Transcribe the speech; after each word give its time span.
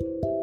Thank 0.00 0.24
you. 0.24 0.33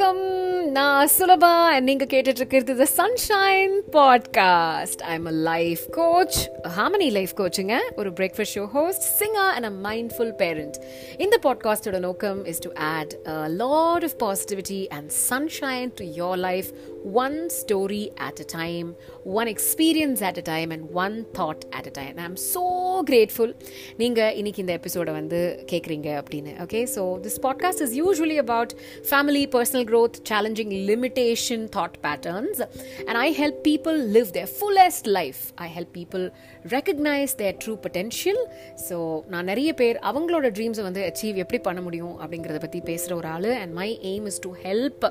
வணக்கம். 0.00 0.70
நான் 0.70 1.08
சுலபா. 1.18 1.80
நீங்க 1.80 2.04
கேட்டுட்டு 2.04 2.40
இருக்கிறது 2.40 2.74
the 2.76 2.86
sunshine 2.96 3.74
podcast 3.92 5.02
I 5.02 5.14
am 5.14 5.26
a 5.26 5.30
life 5.30 5.80
coach 5.90 6.50
harmony 6.78 7.10
life 7.10 7.30
coach 7.36 7.78
ஒரு 7.96 8.10
breakfast 8.10 8.54
show 8.54 8.68
host 8.68 9.02
singer 9.18 9.52
and 9.54 9.64
a 9.64 9.72
mindful 9.82 10.32
parent 10.36 10.76
இந்த 11.16 11.38
பாட்காஸ்டோட 11.42 11.98
நோக்கம் 11.98 12.44
is 12.44 12.58
to 12.58 12.70
add 12.74 13.14
lot 13.46 14.04
of 14.04 14.16
positivity 14.22 14.86
and 14.86 15.10
sunshine 15.30 15.90
to 15.94 16.04
your 16.16 16.36
life 16.36 16.66
one 17.12 17.50
story 17.60 18.08
at 18.14 18.40
a 18.40 18.58
time 18.58 18.96
one 19.24 19.46
experience 19.46 20.22
at 20.22 20.36
a 20.36 20.42
time 20.44 20.70
and 20.70 20.90
one 20.92 21.26
thought 21.38 21.66
at 21.70 21.86
a 21.86 21.90
time 21.92 22.16
I 22.16 22.24
am 22.24 22.38
so 22.54 22.64
grateful 23.10 23.54
நீங்கள் 23.96 24.34
இன்னைக்கு 24.34 24.60
இந்த 24.60 24.72
எபிசோடை 24.72 25.14
வந்து 25.14 25.64
கேட்குறீங்க 25.72 26.22
அப்படின்னு. 26.22 26.54
Okay 26.66 26.86
so 26.94 27.26
this 27.26 27.40
podcast 27.42 27.82
is 27.82 27.96
usually 28.02 28.36
about 28.36 28.72
family 29.10 29.44
personal 29.46 29.86
growth, 29.88 30.16
challenging 30.30 30.70
limitation 30.90 31.60
thought 31.74 31.94
patterns, 32.06 32.58
and 33.06 33.14
I 33.24 33.30
help 33.40 33.56
people 33.70 33.96
live 34.16 34.30
their 34.38 34.48
fullest 34.58 35.04
life. 35.18 35.40
I 35.66 35.68
help 35.76 35.90
people 35.98 36.24
recognize 36.76 37.32
their 37.42 37.54
true 37.64 37.78
potential. 37.86 38.38
So 38.88 38.96
நான் 39.32 39.48
நிறைய 39.50 39.70
பேர் 39.80 39.96
அவங்களோட 40.10 40.46
ட்ரீம்ஸை 40.56 40.82
வந்து 40.88 41.02
அச்சீவ் 41.08 41.36
எப்படி 41.44 41.58
பண்ண 41.66 41.80
முடியும் 41.86 42.14
அப்படிங்கிறத 42.22 42.58
பற்றி 42.64 42.80
பேசுகிற 42.90 43.12
ஒரு 43.20 43.28
ஆள். 43.34 43.48
And 43.60 43.72
my 43.80 43.88
aim 44.10 44.26
is 44.30 44.40
to 44.46 44.50
help 44.66 45.04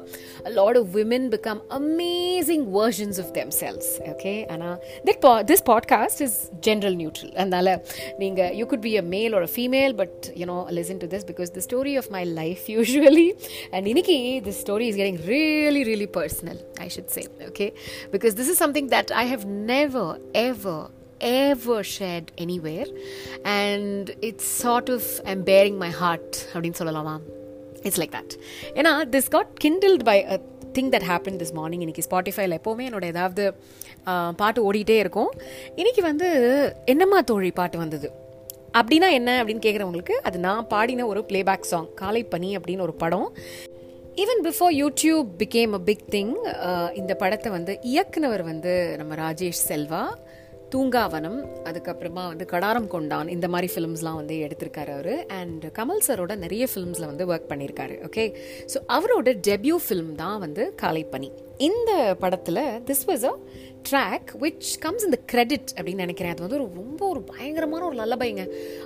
lot 0.58 0.77
of 0.82 0.90
women 0.98 1.27
become 1.35 1.62
amazing 1.80 2.66
versions 2.77 3.20
of 3.23 3.32
themselves 3.62 3.90
okay 4.13 4.34
ஆனால் 4.55 4.77
this 5.07 5.27
this 5.52 5.66
podcast 5.71 6.21
is 6.27 6.38
gender 6.68 6.98
neutral 7.02 7.34
அதனால் 7.44 7.71
நீங்கள் 8.23 8.52
you 8.62 8.68
could 8.73 8.85
be 8.88 8.94
a 9.02 9.05
male 9.16 9.35
ஒரு 9.40 9.49
female 9.55 9.96
but 10.02 10.21
you know 10.41 10.57
listen 10.80 11.02
to 11.04 11.09
this 11.16 11.27
because 11.32 11.52
the 11.57 11.63
story 11.68 11.96
of 12.02 12.09
my 12.18 12.23
life 12.41 12.63
usually 12.76 13.27
and 13.76 13.87
இன்னைக்கு 13.93 14.18
this 14.49 14.62
story 14.68 14.87
is 14.91 14.99
getting 15.01 15.21
really 15.34 15.84
really 15.91 16.10
personal 16.20 16.62
I 16.85 16.90
should 16.98 17.12
say 17.18 17.23
okay 17.49 17.68
because 18.13 18.35
this 18.41 18.51
is 18.54 18.62
something 18.65 18.91
that 18.98 19.13
I 19.24 19.26
have 19.34 19.46
never 19.74 20.13
ever 20.48 20.85
ever 21.20 21.77
shared 21.98 22.27
anywhere. 22.43 22.87
And 23.43 24.09
it's 24.27 24.46
sort 24.63 24.87
of 24.96 25.04
I'm 25.29 25.40
bearing 25.48 25.77
my 25.84 25.90
heart 26.01 26.29
அப்படின்னு 26.54 26.79
சொல்லலாமா? 26.82 27.15
It's 27.87 27.99
like 28.01 28.13
that 28.18 28.34
ஏன்னா 28.79 28.91
this 29.15 29.29
got 29.35 29.49
kindled 29.63 30.04
by 30.09 30.18
a 30.34 30.37
thing 30.76 30.91
that 30.96 31.07
happen 31.12 31.40
this 31.41 31.54
morning 31.59 31.84
இன்னைக்கு 31.85 32.05
ஸ்பாட்டிஃபைல 32.07 32.57
எப்போவுமே 32.59 32.85
என்னோட 32.90 33.05
ஏதாவது 33.13 33.46
பாட்டு 34.41 34.59
ஓடிட்டே 34.68 34.98
இருக்கும். 35.04 35.31
இன்னைக்கு 35.76 36.02
வந்து 36.02 36.29
என்னம்மா 36.93 37.21
தோழி 37.31 37.52
பாட்டு 37.62 37.77
வந்தது? 37.84 38.09
அப்படின்னா 38.79 39.09
என்ன 39.20 39.29
அப்படின்னு 39.43 39.65
கேட்குறவங்களுக்கு 39.68 40.18
அது 40.29 40.40
நான் 40.46 40.68
பாடின 40.76 41.07
ஒரு 41.13 41.24
பிளேபேக் 41.31 41.71
சாங் 41.71 41.90
காலை 42.04 42.24
பனி 42.35 42.52
அப்படின்னு 42.57 42.85
ஒரு 42.87 42.96
படம். 43.04 43.27
Even 44.21 44.40
before 44.46 44.71
YouTube 44.82 45.27
became 45.41 45.73
a 45.77 45.79
big 45.87 46.05
thing 46.13 46.32
இந்த 46.99 47.13
படத்தை 47.21 47.49
வந்து 47.55 47.73
இயக்குனவர் 47.91 48.43
வந்து 48.49 48.71
நம்ம 48.99 49.15
ராஜேஷ் 49.15 49.62
செல்வா 49.70 49.99
தூங்காவனம் 50.74 51.37
அதுக்கப்புறமா 51.70 52.24
வந்து 52.32 52.46
கடாரம் 52.54 52.87
கொண்டான் 52.93 53.27
இந்த 53.35 53.48
மாதிரி 53.54 53.68
ஃபிலிம்ஸ்லாம் 53.74 54.18
வந்து 54.21 54.35
எடுத்திருக்காரு 54.46 54.91
அவர். 54.96 55.12
அண்ட் 55.40 55.65
கமல் 55.77 56.01
சரோட 56.07 56.35
நிறைய 56.46 56.63
ஃபிலிம்ஸில் 56.71 57.07
வந்து 57.12 57.27
ஒர்க் 57.32 57.48
பண்ணியிருக்காரு 57.51 57.98
ஓகே 58.07 58.26
ஸோ 58.74 58.79
அவரோட 58.98 59.35
டெபியூ 59.49 59.77
ஃபிலிம் 59.85 60.12
தான் 60.24 60.41
வந்து 60.46 60.65
காலைப்பனி 60.81 61.29
இந்த 61.70 61.91
படத்தில் 62.24 62.63
this 62.90 63.05
was 63.12 63.27
a 63.31 63.35
track 63.91 64.35
which 64.44 64.74
comes 64.85 65.07
இந்த 65.09 65.22
கிரெடிட் 65.31 65.69
அப்படின்னு 65.78 66.06
நினைக்கிறேன். 66.07 66.35
அது 66.35 66.46
வந்து 66.47 66.59
ஒரு 66.59 66.69
ரொம்ப 66.81 67.02
ஒரு 67.13 67.24
பயங்கரமான 67.31 67.84
ஒரு 67.91 67.97
நல்ல 68.03 68.16
பையங்க. 68.22 68.46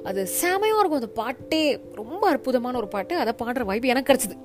அது 0.10 0.22
செமையாக 0.42 0.82
இருக்கும். 0.82 1.02
அந்த 1.04 1.14
பாட்டே 1.24 1.64
ரொம்ப 2.04 2.24
அற்புதமான 2.34 2.78
ஒரு 2.84 2.90
பாட்டு. 2.96 3.16
அதை 3.24 3.34
பாடுற 3.44 3.64
வாய்ப்பு 3.72 3.94
எனக்கு 3.96 4.12
கிடச்சிது. 4.12 4.38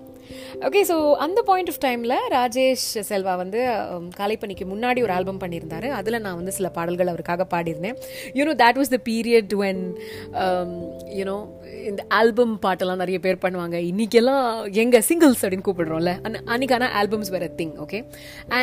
ஓகே 0.66 0.80
ஸோ 0.90 0.96
அந்த 1.24 1.40
பாயிண்ட் 1.48 1.70
ஆஃப் 1.72 1.80
டைமில் 1.84 2.16
ராஜேஷ் 2.36 2.86
செல்வா 3.10 3.34
வந்து 3.42 3.60
um, 3.92 4.04
காலைப்பணிக்கு 4.18 4.64
முன்னாடி 4.72 5.00
ஒரு 5.06 5.12
ஆல்பம் 5.16 5.40
பண்ணியிருந்தாரு. 5.42 5.88
அதில் 5.98 6.22
நான் 6.26 6.38
வந்து 6.40 6.54
சில 6.58 6.68
பாடல்கள் 6.76 7.12
அவருக்காக 7.12 7.46
பாடியிருந்தேன். 7.54 7.98
You know 8.38 8.54
that 8.62 8.80
was 8.80 8.92
the 8.96 9.00
period 9.10 9.54
when 9.62 9.82
you know 11.20 11.36
இந்த 11.90 12.02
ஆல்பம் 12.20 12.54
பாட்டெல்லாம் 12.66 13.02
நிறைய 13.04 13.18
பேர் 13.26 13.42
பண்ணுவாங்க. 13.44 13.76
இன்றைக்கெல்லாம் 13.90 14.46
எங்கள் 14.84 15.06
சிங்கிள்ஸ் 15.10 15.42
அப்படின்னு 15.44 15.68
கூப்பிடுறோம்ல. 15.68 16.14
அன்றைக்கான 16.54 16.90
ஆல்பம்ஸ் 17.02 17.32
வேறு 17.36 17.50
திங் 17.60 17.74
ஓகே 17.86 18.00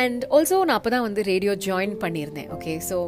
அண்ட் 0.00 0.24
ஆல்சோ 0.38 0.58
நான் 0.68 0.78
அப்போ 0.80 0.92
தான் 0.96 1.06
வந்து 1.08 1.22
ரேடியோ 1.32 1.54
ஜாயின் 1.68 1.94
பண்ணியிருந்தேன் 2.04 2.50
okay 2.58 2.74
so 2.90 2.98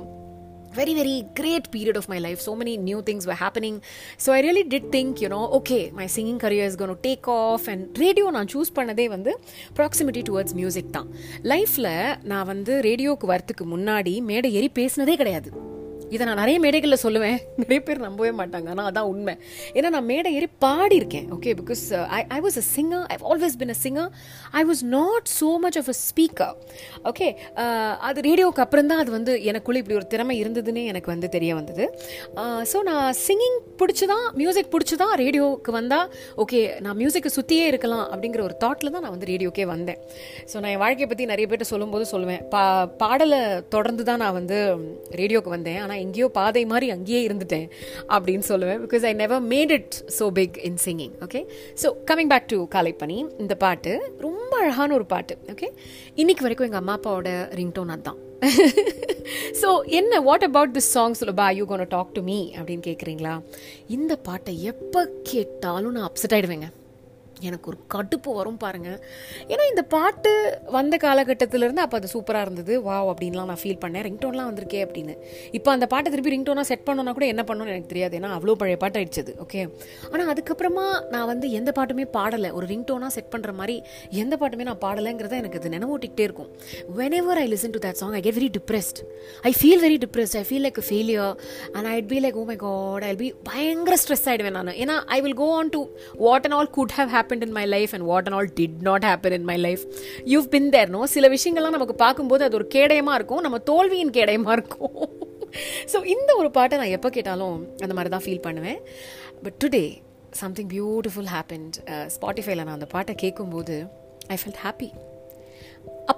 very 0.79 0.95
very 0.95 1.17
great 1.35 1.67
period 1.71 1.97
of 1.97 2.07
my 2.09 2.19
life 2.19 2.41
so 2.41 2.55
many 2.57 2.75
new 2.81 3.01
things 3.03 3.25
were 3.27 3.39
happening 3.43 3.77
so 4.19 4.29
i 4.33 4.41
really 4.41 4.65
did 4.75 4.87
think 4.91 5.23
you 5.25 5.31
know 5.35 5.45
okay 5.59 5.83
my 6.01 6.07
singing 6.09 6.39
career 6.39 6.65
is 6.65 6.77
going 6.77 6.93
to 6.95 7.01
take 7.03 7.27
off 7.37 7.65
and 7.69 8.03
radio 8.05 8.27
நான் 8.37 8.51
choose 8.55 8.75
பண்ணதே 8.79 9.07
வந்து 9.09 9.33
proximity 9.79 10.23
towards 10.29 10.57
music 10.61 10.91
தான் 10.91 11.09
லைஃப்பில் 11.53 11.93
நான் 12.25 12.49
வந்து 12.53 12.75
ரேடியோவுக்கு 12.89 13.33
வரத்துக்கு 13.35 13.67
முன்னாடி 13.75 14.15
மேடை 14.31 14.51
ஏறி 14.61 14.71
பேசினதே 14.81 15.17
கிடையாது 15.23 15.51
இதை 16.15 16.23
நான் 16.29 16.41
நிறைய 16.43 16.57
மேடைகளில் 16.65 17.03
சொல்லுவேன். 17.05 17.39
நிறைய 17.63 17.81
பேர் 17.89 18.05
நம்பவே 18.07 18.33
மாட்டாங்க. 18.41 18.69
ஆனால் 18.75 18.89
அதான் 18.91 19.09
உண்மை. 19.13 19.35
ஏன்னா 19.77 19.89
நான் 19.97 20.09
மேடை 20.13 20.33
ஏறி 20.39 20.49
பாடியிருக்கேன். 20.65 21.27
Okay 21.37 21.53
because 21.61 21.85
I 22.19 22.21
I 22.37 22.41
was 22.47 22.59
a 22.63 22.65
singer 22.75 23.05
I 23.15 23.17
always 23.33 23.57
been 23.63 23.75
a 23.77 23.79
singer 23.85 24.11
I 24.61 24.65
was 24.71 24.83
not 24.97 25.29
so 25.39 25.51
much 25.67 25.79
of 25.83 25.91
a 25.95 25.97
speaker 26.07 26.55
okay 27.13 27.29
அது 28.09 28.19
ரேடியோவுக்கு 28.29 28.65
அப்புறம் 28.67 28.91
தான் 28.93 29.03
அது 29.05 29.11
வந்து 29.19 29.33
எனக்குள்ளே 29.51 29.81
இப்படி 29.83 29.99
ஒரு 30.01 30.09
திறமை 30.15 30.37
இருந்ததுன்னே 30.43 30.85
எனக்கு 30.93 31.11
வந்து 31.15 31.29
தெரிய 31.37 31.53
வந்தது. 31.61 31.85
Uh, 32.43 32.61
ஸோ 32.71 32.79
நான் 32.91 33.09
சிங்கிங் 33.27 33.59
பிடிச்சி 33.81 34.05
தான் 34.13 34.25
மியூசிக் 34.41 34.71
பிடிச்சி 34.75 34.95
தான் 35.03 35.15
ரேடியோவுக்கு 35.23 35.71
வந்தால் 35.79 36.07
ஓகே 36.43 36.61
நான் 36.85 36.99
மியூசிக்கை 37.01 37.31
சுற்றியே 37.37 37.65
இருக்கலாம் 37.73 38.07
அப்படிங்கிற 38.13 38.41
ஒரு 38.49 38.55
தாட்டில் 38.63 38.93
தான் 38.95 39.05
நான் 39.07 39.15
வந்து 39.17 39.29
ரேடியோக்கே 39.33 39.67
வந்தேன். 39.75 40.01
ஸோ 40.51 40.57
நான் 40.63 40.73
என் 40.75 40.83
வாழ்க்கையை 40.85 41.09
பற்றி 41.11 41.27
நிறைய 41.33 41.47
பேர்கிட்ட 41.49 41.69
சொல்லும்போது 41.73 42.07
சொல்லுவேன். 42.13 42.43
பா 42.55 42.63
பாடலை 43.03 43.41
தொடர்ந்து 43.75 44.05
தான் 44.11 44.23
நான் 44.25 44.37
வந்து 44.41 44.59
ரேடியோவுக்கு 45.21 45.55
வந்தேன். 45.57 45.81
ஆனால் 45.85 45.96
நான் 45.97 46.05
எங்கேயோ 46.07 46.29
பாதை 46.35 46.63
மாதிரி 46.67 46.87
அங்கேயே 46.91 47.21
இருந்துட்டேன் 47.27 47.67
அப்படின்னு 48.09 48.47
சொல்லுவேன். 48.49 48.81
Because 48.85 49.05
I 49.07 49.15
never 49.15 49.43
made 49.49 49.73
it 49.73 49.95
so 50.19 50.27
big 50.33 50.57
in 50.65 50.81
singing 50.85 51.15
okay 51.25 51.41
so 51.83 51.89
coming 52.09 52.31
back 52.33 52.49
to 52.49 52.59
Kaalaipani 52.75 53.19
இந்த 53.39 53.55
பாட்டு 53.57 53.93
ரொம்ப 54.21 54.53
அழகான 54.59 54.95
ஒரு 54.95 55.07
பாட்டு 55.07 55.35
ஓகே 55.53 55.69
இன்னைக்கு 56.15 56.45
வரைக்கும் 56.45 56.69
எங்கள் 56.69 56.83
அம்மா 56.83 56.97
அப்பாவோட 56.99 57.31
ரிங்டோன் 57.55 57.93
அதுதான். 57.95 58.21
ஸோ 59.61 59.69
என்ன 59.91 60.21
what 60.21 60.45
about 60.45 60.75
this 60.75 60.91
song 60.95 61.19
சொல்லுபா 61.21 61.47
you 61.59 61.65
gonna 61.65 61.85
talk 61.89 62.13
to 62.13 62.23
me 62.23 62.39
அப்படின்னு 62.57 62.85
கேட்குறீங்களா 62.87 63.35
இந்த 63.89 64.13
பாட்டை 64.27 64.55
எப்போ 64.73 65.01
கேட்டாலும் 65.31 65.95
நான் 65.97 66.09
அப்செட் 66.09 66.35
ஆகிடுவேங்க 66.37 66.69
எனக்கு 67.49 67.69
ஒரு 67.71 67.79
கடுப்பு 67.95 68.31
வரும் 68.37 68.59
பாருங்க. 68.65 68.91
ஏன்னா 69.53 69.65
இந்த 69.73 69.83
பாட்டு 69.95 70.31
வந்த 70.77 70.97
காலகட்டத்திலேருந்து 71.03 71.83
அப்போ 71.85 71.97
அது 72.01 72.09
சூப்பராக 72.13 72.47
இருந்தது. 72.47 72.75
வா 72.83 72.97
அப்படின்லாம் 73.13 73.51
நான் 73.53 73.61
ஃபீல் 73.63 73.81
பண்ணேன். 73.85 74.05
ரிங்டோன்லாம் 74.09 74.49
வந்திருக்கே 74.51 74.81
அப்படின்னு. 74.87 75.15
இப்போ 75.59 75.71
அந்த 75.73 75.87
பாட்டை 75.93 76.11
திருப்பி 76.13 76.35
ரிங்டோனாக 76.35 76.67
செட் 76.71 76.87
பண்ணோன்னா 76.89 77.13
கூட 77.19 77.27
என்ன 77.33 77.45
பண்ணணும்னு 77.49 77.75
எனக்கு 77.75 77.91
தெரியாது. 77.93 78.15
ஏன்னா 78.21 78.31
அவ்வளோ 78.39 78.57
பழைய 78.63 78.79
பாட்டு 78.85 79.01
ஆயிடுச்சது 79.01 79.35
ஓகே 79.45 79.63
ஆனால் 80.13 80.31
அதுக்கப்புறமா 80.35 80.87
நான் 81.15 81.29
வந்து 81.33 81.51
எந்த 81.61 81.73
பாட்டுமே 81.79 82.07
பாடலை. 82.19 82.51
ஒரு 82.51 82.67
ரிங்டோனாக 82.73 83.13
செட் 83.17 83.31
பண்ணுற 83.35 83.53
மாதிரி 83.61 83.77
எந்த 84.23 84.37
பாட்டுமே 84.41 84.67
நான் 84.71 84.83
பாடலைங்கிறத 84.87 85.37
எனக்கு 85.43 85.61
அது 85.61 85.75
நினைவூட்டிக்கிட்டே 85.77 86.27
இருக்கும். 86.29 86.51
Whenever 87.21 87.41
I 87.45 87.47
listen 87.55 87.75
to 87.77 87.83
that 87.87 88.01
song 88.03 88.17
I 88.19 88.23
get 88.27 88.39
very 88.41 88.51
depressed 88.59 89.01
I 89.51 89.55
feel 89.61 89.83
very 89.87 89.99
depressed 90.07 90.37
I 90.43 90.45
feel 90.51 90.65
like 90.69 90.81
failure 90.89 91.35
and 91.77 91.89
I'd 91.95 92.11
be 92.15 92.21
like 92.27 92.39
oh 92.43 92.45
my 92.53 92.59
God 92.67 93.07
I 93.11 93.15
be 93.23 93.29
பயங்கர 93.51 93.97
ஸ்ட்ரெஸ் 94.05 94.27
ஆகிடுவேன் 94.33 94.57
நான். 94.59 94.75
ஏன்னா 94.85 94.97
I 95.17 95.21
will 95.27 95.39
go 95.45 95.49
on 95.61 95.73
to 95.77 95.83
what 96.25 96.47
and 96.49 96.57
all 96.59 96.73
could 96.79 96.95
have 96.99 97.13
happened 97.27 97.45
in 97.47 97.55
my 97.59 97.67
life 97.67 97.93
and 97.93 98.07
what 98.07 98.27
and 98.29 98.37
all 98.39 98.51
did 98.61 98.79
not 98.81 99.05
happen 99.05 99.33
in 99.33 99.45
my 99.45 99.57
life 99.57 99.83
you've 100.25 100.49
been 100.49 100.69
there 100.69 100.89
no 100.89 101.07
சில 101.07 101.29
விஷயங்கள்லாம் 101.29 101.77
நமக்கு 101.77 101.95
பார்க்கும்போது 101.95 102.45
அது 102.45 102.55
ஒரு 102.55 102.69
கேடயமாக 102.75 103.15
இருக்கும். 103.15 103.41
நம்ம 103.41 103.59
தோல்வியின் 103.59 104.11
கேடயமாக 104.11 104.53
இருக்கும். 104.53 104.99
ஸோ 105.93 106.05
இந்த 106.05 106.31
ஒரு 106.35 106.51
பாட்டை 106.51 106.79
நான் 106.79 106.89
எப்போ 106.89 107.11
கேட்டாலும் 107.11 107.57
அந்த 107.79 107.95
மாதிரி 107.95 108.11
தான் 108.15 108.25
ஃபீல் 108.25 108.41
பண்ணுவேன். 108.41 108.81
But 109.43 109.59
today 109.65 109.85
something 110.31 110.71
beautiful 110.75 111.31
happened 111.35 111.77
ஸ்பாட்டிஃபைல 112.17 112.55
நான் 112.55 112.79
அந்த 112.79 112.87
பாட்டை 112.87 113.15
கேட்கும்போது 113.15 113.77
ஐ 114.27 114.37
ஃபெல்ட் 114.43 114.61
ஹாப்பி 114.65 114.89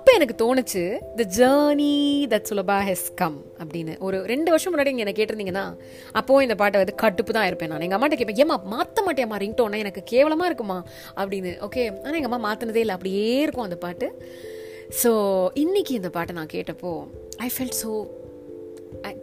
அப்போ 0.08 0.20
எனக்கு 0.20 0.36
தோணுச்சு 0.42 0.82
the 1.16 1.24
journey 1.38 1.94
that 2.32 2.46
Sulabha 2.50 2.76
has 2.86 3.08
come 3.14 3.36
அப்படின்னு. 3.62 3.94
ஒரு 4.06 4.18
ரெண்டு 4.30 4.48
வருஷம் 4.52 4.72
முன்னாடி 4.74 4.92
நீங்கள் 4.92 5.04
என்ன 5.04 5.14
கேட்டிருந்தீங்கன்னா 5.18 5.64
அப்போது 6.18 6.44
இந்த 6.46 6.54
பாட்டை 6.60 6.80
வந்து 6.82 6.94
கட்டுப்பு 7.02 7.32
தான் 7.36 7.46
இருப்பேன் 7.48 7.70
நான். 7.72 7.84
எங்கள் 7.86 7.98
அம்மாட்ட 7.98 8.16
கேட்பேன் 8.20 8.40
ஏமா 8.44 8.56
மாற்ற 8.74 9.02
மாட்டேம்மா 9.06 9.40
ரிங்டோனா 9.42 9.80
எனக்கு 9.84 10.02
கேவலமாக 10.12 10.48
இருக்குமா? 10.50 10.78
அப்படின்னு. 11.20 11.52
ஓகே. 11.66 11.84
ஆனால் 12.04 12.18
எங்கள் 12.20 12.30
அம்மா 12.30 12.40
மாற்றினதே 12.46 12.82
இல்லை 12.84 12.94
அப்படியே 12.94 13.26
இருக்கும் 13.40 13.66
அந்த 13.68 13.76
பாட்டு. 13.84 14.08
ஸோ 15.02 15.12
இன்னைக்கு 15.64 15.94
இந்த 15.94 16.10
பாட்டை 16.16 16.36
நான் 16.40 16.52
கேட்டப்போ 16.56 16.92
I 17.46 17.50
felt 17.56 17.78
so 17.82 17.92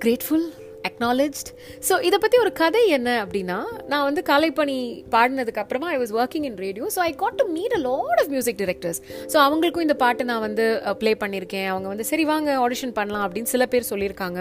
grateful 0.03 0.47
acknowledged 0.89 1.51
so 1.89 1.93
இதை 2.09 2.19
பற்றி 2.25 2.39
ஒரு 2.43 2.53
கதை 2.61 2.83
என்ன 2.97 3.09
அப்படின்னா 3.25 3.59
நான் 3.93 4.05
வந்து 4.09 4.23
கலைப்பணி 4.31 4.77
பாடினதுக்கு 5.15 5.63
அப்புறமா 5.65 5.89
I 5.95 5.99
was 6.03 6.15
working 6.19 6.47
in 6.51 6.59
radio 6.65 6.87
so 6.97 7.01
I 7.09 7.11
got 7.23 7.39
to 7.41 7.47
meet 7.57 7.77
a 7.79 7.81
lot 7.89 8.21
of 8.23 8.31
music 8.35 8.59
directors 8.63 9.01
so 9.33 9.39
அவங்களுக்கும் 9.47 9.87
இந்த 9.87 9.97
பாட்டு 10.05 10.29
நான் 10.31 10.43
வந்து 10.47 10.67
ப்ளே 11.01 11.13
பண்ணியிருக்கேன் 11.23 11.67
அவங்க 11.73 11.87
வந்து 11.93 12.07
சரி 12.11 12.23
வாங்க 12.31 12.51
ஆடிஷன் 12.65 12.93
பண்ணலாம் 12.99 13.25
அப்படின்னு 13.25 13.51
சில 13.53 13.63
பேர் 13.73 13.87
சொல்லியிருக்காங்க. 13.91 14.39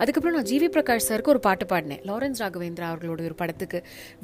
அதுக்கப்புறம் 0.00 0.36
நான் 0.36 0.48
ஜிவி 0.50 0.68
பிரகாஷ் 0.76 1.06
சருக்கு 1.08 1.32
ஒரு 1.34 1.40
பாட்டு 1.46 1.64
பாடினேன். 1.72 2.00
லாரன்ஸ் 2.10 2.40
ராகவேந்திரா 2.42 2.86
அவர்களோட 2.90 3.20
ஒரு 3.30 3.36
படத்துக்கு. 3.42 3.78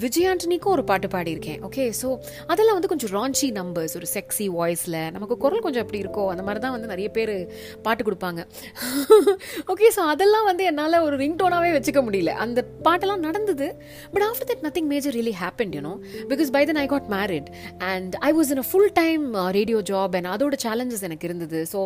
விஜய் 0.05 0.27
ஆண்டனிக்கும் 0.31 0.75
ஒரு 0.77 0.85
பாட்டு 0.91 1.09
பாடியிருக்கேன். 1.15 1.59
ஓகே 1.69 1.85
ஸோ 2.01 2.09
அதெல்லாம் 2.47 2.77
வந்து 2.79 2.91
கொஞ்சம் 2.93 3.13
ராஞ்சி 3.17 3.49
நம்பர்ஸ் 3.61 3.95
ஒரு 4.01 4.09
செக்ஸி 4.15 4.47
வாய்ஸில் 4.59 4.99
நமக்கு 5.17 5.37
குரல் 5.45 5.65
கொஞ்சம் 5.67 5.85
எப்படி 5.85 6.01
இருக்கோ 6.05 6.25
அந்த 6.35 6.45
மாதிரி 6.49 6.63
தான் 6.65 6.75
வந்து 6.77 6.91
நிறைய 6.93 7.09
பேர் 7.17 7.35
பாட்டு 7.83 8.03
கொடுப்பாங்க. 8.09 8.41
ஓகே 9.73 9.89
ஸோ 9.97 10.03
அதெல்லாம் 10.13 10.47
வந்து 10.51 10.65
என்னால் 10.71 10.99
ஒரு 11.07 11.17
ரிங்டோனாகவே 11.59 11.77
வச்சுக்க 11.77 12.01
முடியல. 12.09 12.33
அந்த 12.45 12.61
பாட்டெல்லாம் 12.87 13.25
நடந்தது. 13.29 13.67
But 14.15 14.25
after 14.29 14.49
that 14.51 14.65
nothing 14.67 14.89
major 14.93 15.15
really 15.19 15.35
happen 15.43 15.73
you know 15.77 15.93
because 16.33 16.51
by 16.57 16.63
then 16.71 16.81
I 16.85 16.87
got 16.95 17.09
married 17.17 17.49
and 17.93 18.15
I 18.29 18.31
was 18.39 18.51
in 18.55 18.63
a 18.65 18.67
full 18.71 18.93
time 19.01 19.25
radio 19.59 19.81
job 19.93 20.15
and 20.21 20.31
அதோட 20.35 20.59
சேலஞ்சஸ் 20.67 21.07
எனக்கு 21.09 21.29
இருந்தது. 21.31 21.61
ஸோ 21.73 21.81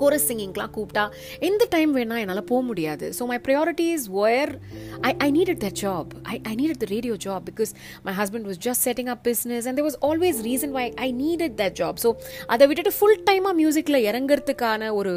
கோரஸ் 0.00 0.26
சிங்கிங்லாம் 0.28 0.72
கூப்பிட்டா 0.76 1.04
எந்த 1.48 1.62
டைம் 1.74 1.90
வேணால் 1.96 2.20
என்னால் 2.24 2.44
போக 2.50 2.60
முடியாது. 2.68 3.06
So 3.16 3.22
my 3.30 3.38
priorities 3.46 4.04
were 4.20 4.52
I 5.08 5.10
I 5.26 5.28
needed 5.38 5.60
the 5.66 5.70
job 5.82 6.10
I 6.34 6.36
I 6.50 6.54
needed 6.60 6.80
the 6.84 6.86
radio 6.94 7.14
job 7.26 7.44
because 7.50 7.72
my 8.06 8.14
husband 8.20 8.46
was 8.50 8.60
just 8.66 8.84
setting 8.88 9.10
up 9.14 9.22
business 9.28 9.66
and 9.68 9.78
there 9.78 9.86
was 9.88 9.98
always 10.08 10.40
reason 10.48 10.72
why 10.78 10.86
I 11.06 11.08
needed 11.22 11.56
that 11.60 11.76
job 11.80 12.00
so 12.04 12.10
அதை 12.54 12.66
விட்டுட்டு 12.70 12.94
full 12.98 13.18
டைமாக 13.28 13.54
மியூசிக்கில் 13.60 14.00
இறங்குறதுக்கான 14.10 14.92
ஒரு 15.00 15.14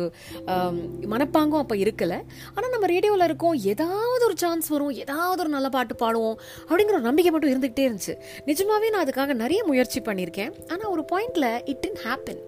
um, 0.54 0.76
மனப்பாங்கும் 1.14 1.62
அப்போ 1.64 1.76
இருக்கலை. 1.84 2.20
ஆனால் 2.56 2.72
நம்ம 2.76 2.86
ரேடியோவில் 2.94 3.28
இருக்கோம் 3.30 3.58
ஏதாவது 3.74 4.24
ஒரு 4.30 4.38
சான்ஸ் 4.44 4.68
வரும் 4.74 4.94
ஏதாவது 5.04 5.42
ஒரு 5.46 5.52
நல்ல 5.56 5.70
பாட்டு 5.76 5.96
பாடுவோம் 6.04 6.38
அப்படிங்கிற 6.68 6.96
ஒரு 7.00 7.08
நம்பிக்கை 7.10 7.32
மட்டும் 7.34 7.54
இருந்துகிட்டே 7.54 7.86
இருந்துச்சு. 7.88 8.16
நிஜமாகவே 8.50 8.90
நான் 8.94 9.06
அதுக்காக 9.06 9.34
நிறைய 9.44 9.62
முயற்சி 9.72 10.02
பண்ணியிருக்கேன். 10.10 10.52
ஆனால் 10.74 10.92
ஒரு 10.96 11.06
பாயிண்டில் 11.14 11.50
it 11.72 11.82
didn't 11.86 12.02
happen 12.08 12.42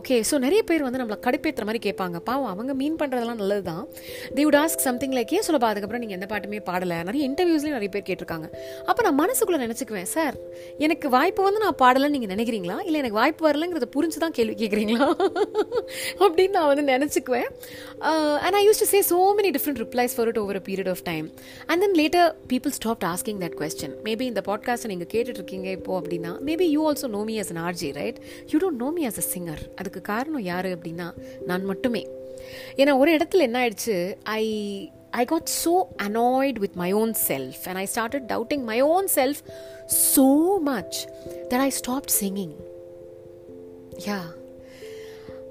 okay 0.00 0.16
so 0.30 0.34
நிறைய 0.44 0.60
பேர் 0.70 0.84
வந்து 0.86 1.00
நம்மளை 1.02 1.18
கடுப்பேற்றுற 1.26 1.66
மாதிரி 1.68 1.82
கேட்பாங்க. 1.88 2.18
பாவம் 2.28 2.50
அவங்க 2.54 2.72
மீன் 2.82 2.96
பண்ணுறதெல்லாம் 3.00 3.40
நல்லது 3.42 3.64
தான் 3.70 3.84
they 4.36 4.44
would 4.48 4.58
ask 4.62 4.84
something 4.88 5.14
like 5.18 5.34
ஏன் 5.38 5.46
சொல்லப்பா 5.48 5.70
அதுக்கப்புறம் 5.72 6.02
நீங்கள் 6.04 6.18
எந்த 6.18 6.28
பாட்டுமே 6.32 6.60
பாடலை? 6.70 6.98
நிறைய 7.10 7.22
இன்டர்வியூஸ்லேயும் 7.30 7.76
நிறைய 7.78 7.90
பேர் 7.96 8.06
கேட்டிருக்காங்க. 8.08 8.48
அப்போ 8.90 9.00
நான் 9.08 9.18
மனசுக்குள்ளே 9.22 9.60
நினச்சிக்குவேன் 9.66 10.10
சார் 10.16 10.36
எனக்கு 10.86 11.06
வாய்ப்பு 11.16 11.46
வந்து 11.48 11.62
நான் 11.66 11.78
பாடலைன்னு 11.84 12.16
நீங்கள் 12.16 12.32
நினைக்கிறீங்களா? 12.34 12.78
இல்லை 12.86 12.98
எனக்கு 13.02 13.20
வாய்ப்பு 13.22 13.48
வரலங்கிறத 13.48 13.88
புரிஞ்சு 13.96 14.22
தான் 14.24 14.36
கேள்வி 14.38 14.56
கேட்குறீங்களா? 14.62 15.08
அப்படின்னு 16.22 16.54
நான் 16.58 16.70
வந்து 16.72 16.86
நினச்சிக்குவேன். 16.94 17.48
And 18.44 18.56
I 18.60 18.62
used 18.68 18.82
to 18.82 18.88
say 18.94 19.00
so 19.12 19.18
many 19.38 19.50
different 19.56 19.80
replies 19.84 20.14
for 20.16 20.28
it 20.32 20.40
over 20.42 20.58
a 20.60 20.64
period 20.68 20.90
of 20.94 21.02
time 21.10 21.26
and 21.66 21.80
then 21.84 21.96
later 22.00 22.28
people 22.52 22.74
stop 22.78 23.04
asking 23.12 23.40
that 23.44 23.56
question 23.60 23.94
maybe 24.06 24.24
இந்த 24.32 24.42
பாட்காஸ்ட்டை 24.48 24.90
நீங்கள் 24.92 25.10
கேட்டுட்ருக்கீங்க 25.14 25.68
இப்போ 25.78 25.92
அப்படின்னா 26.00 26.32
maybe 26.48 26.66
you 26.74 26.82
also 26.90 27.08
know 27.16 27.22
me 27.30 27.36
as 27.42 27.52
an 27.54 27.62
RJ 27.68 27.90
right 28.00 28.18
you 28.52 28.58
don't 28.64 28.80
know 28.84 28.88
me 28.96 29.04
as 29.10 29.20
a 29.22 29.26
singer 29.34 29.51
அதுக்கு 29.76 30.00
காரணம் 30.00 30.42
யார் 30.42 30.66
அப்படின்னா 30.66 31.14
நான் 31.46 31.64
மட்டுமே. 31.64 32.06
ஏன்னா 32.76 32.98
ஒரு 32.98 33.16
இடத்துல 33.16 33.40
என்ன 33.40 33.68
ஆயிடுச்சு? 33.68 34.16
I 34.22 34.44
I 35.10 35.24
got 35.24 35.48
so 35.64 35.82
annoyed 36.02 36.58
with 36.58 36.74
my 36.74 36.92
own 36.92 37.14
self 37.28 37.62
and 37.64 37.76
I 37.76 37.86
started 37.94 38.22
doubting 38.26 38.62
my 38.62 38.80
own 38.80 39.08
self 39.14 39.40
so 40.16 40.58
much 40.60 41.08
that 41.48 41.64
I 41.68 41.68
stop 41.68 42.08
singing 42.20 42.52
yeah 44.06 44.20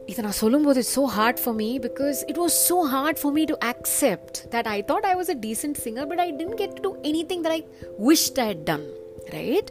இதை 0.05 0.23
நான் 0.23 0.31
சொல்லும்போது 0.31 0.79
it's 0.79 0.99
so 0.99 1.03
hard 1.03 1.39
for 1.43 1.53
me 1.53 1.79
because 1.79 2.17
it 2.27 2.37
was 2.37 2.57
so 2.69 2.79
hard 2.79 3.19
for 3.19 3.31
me 3.31 3.43
to 3.43 3.53
accept 3.65 4.37
that 4.49 4.67
I 4.67 4.83
thought 4.87 5.01
I 5.01 5.15
was 5.15 5.29
a 5.29 5.35
decent 5.35 5.77
singer 5.85 6.07
but 6.07 6.19
I 6.19 6.33
didn't 6.33 6.53
get 6.53 6.79
to 6.79 6.95
anything 7.25 7.43
that 7.43 7.57
I 7.59 7.63
wish 7.99 8.39
I 8.39 8.53
done 8.53 8.87
right 9.37 9.69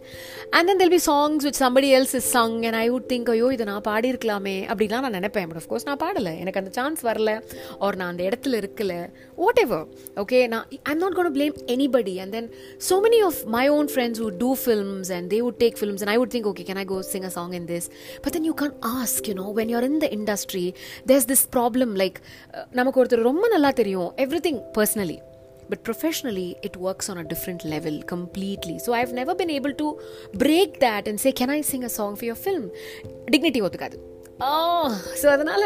and 0.56 0.68
then 0.70 0.80
they'll 0.82 0.92
be 0.96 1.00
songs 1.06 1.44
with 1.46 1.58
somebody 1.62 1.88
else 1.98 2.14
is 2.18 2.28
sung 2.36 2.56
and 2.68 2.78
I 2.82 2.86
would 2.94 3.08
think 3.12 3.30
ஐயோ 3.34 3.48
இதை 3.56 3.64
நான் 3.70 3.84
பாடியிருக்கலாமே 3.88 4.56
அப்படிலாம் 4.72 5.04
நான் 5.06 5.16
நினைப்பேன். 5.18 5.48
But 5.50 5.60
of course 5.62 5.86
நான் 5.88 6.00
பாடலை. 6.04 6.32
எனக்கு 6.42 6.60
அந்த 6.62 6.72
சான்ஸ் 6.78 7.00
வரல 7.08 7.30
ஒரு 7.78 7.96
நான் 8.00 8.10
அந்த 8.12 8.22
இடத்துல 8.28 8.60
இருக்கல. 8.62 8.94
வாட் 9.42 9.60
எவர் 9.64 9.86
ஓகே 10.22 10.40
நான் 10.54 10.66
I'm 10.92 11.02
not 11.04 11.16
gonna 11.18 11.32
blame 11.36 11.56
anybody 11.76 12.14
and 12.24 12.34
then 12.36 12.48
so 12.88 12.98
many 13.06 13.20
of 13.28 13.40
my 13.56 13.64
own 13.76 13.90
friends 13.94 14.22
would 14.24 14.38
do 14.44 14.50
films 14.64 15.12
and 15.18 15.28
they 15.34 15.40
would 15.46 15.60
take 15.64 15.78
films 15.80 16.04
and 16.04 16.14
I 16.14 16.18
would 16.22 16.34
think 16.36 16.48
okay 16.52 16.66
can 16.70 16.82
I 16.84 16.86
go 16.92 17.00
sing 17.12 17.26
a 17.30 17.32
song 17.38 17.56
in 17.60 17.68
this 17.72 17.88
but 18.24 18.34
then 18.38 18.48
you 18.50 18.54
can 18.62 18.76
ask 18.96 19.28
you 19.30 19.34
know 19.42 19.48
when 19.60 19.72
you're 19.74 19.88
in 19.90 19.98
the 20.04 20.10
industry 20.18 20.66
there's 21.12 21.28
this 21.32 21.44
problem 21.56 21.94
like 22.02 22.20
நமக்கு 22.80 23.00
ஒருத்தர் 23.02 23.26
ரொம்ப 23.30 23.48
நல்லா 23.48 23.72
தெரியும் 23.82 24.10
everything 24.48 24.62
personally 24.78 25.18
but 25.69 25.79
professionally 25.89 26.49
it 26.67 26.75
works 26.77 27.05
on 27.11 27.17
a 27.17 27.25
different 27.31 27.61
level 27.73 27.95
completely 28.13 28.75
so 28.85 28.89
i've 28.97 29.13
never 29.19 29.33
been 29.41 29.53
able 29.59 29.73
to 29.73 29.87
break 30.43 30.79
that 30.79 31.07
and 31.09 31.19
say 31.23 31.31
can 31.41 31.49
i 31.49 31.61
sing 31.71 31.83
a 31.83 31.93
song 31.99 32.13
for 32.19 32.25
your 32.29 32.39
film 32.47 32.65
dignity 33.33 33.61
ஒத்துக்காது 33.67 33.97
oh 34.49 34.87
so 35.21 35.25
அதனால 35.35 35.63